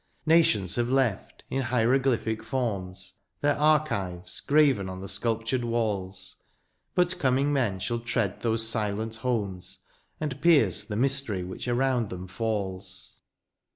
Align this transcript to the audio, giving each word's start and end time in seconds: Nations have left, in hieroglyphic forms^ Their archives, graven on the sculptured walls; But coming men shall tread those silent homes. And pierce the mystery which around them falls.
Nations 0.25 0.77
have 0.77 0.89
left, 0.89 1.43
in 1.51 1.61
hieroglyphic 1.61 2.41
forms^ 2.41 3.17
Their 3.41 3.55
archives, 3.55 4.39
graven 4.39 4.89
on 4.89 4.99
the 4.99 5.07
sculptured 5.07 5.63
walls; 5.63 6.37
But 6.95 7.19
coming 7.19 7.53
men 7.53 7.77
shall 7.79 7.99
tread 7.99 8.41
those 8.41 8.67
silent 8.67 9.17
homes. 9.17 9.83
And 10.19 10.41
pierce 10.41 10.83
the 10.83 10.95
mystery 10.95 11.43
which 11.43 11.67
around 11.67 12.09
them 12.09 12.25
falls. 12.27 13.19